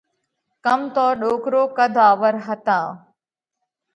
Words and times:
ڪم 0.65 0.81
تو 0.95 1.05
ڏوڪرو 1.21 1.63
قڌ 1.77 1.95
آور 2.09 2.33
هتا۔ 2.45 2.79